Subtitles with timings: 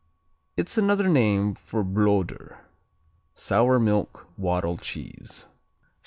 [0.57, 2.65] It's another name for Bloder,
[3.35, 5.45] sour milk "waddle" cheese.